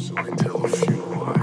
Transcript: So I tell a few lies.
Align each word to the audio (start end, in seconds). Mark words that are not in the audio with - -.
So 0.00 0.14
I 0.16 0.30
tell 0.30 0.64
a 0.64 0.68
few 0.68 0.96
lies. 0.96 1.39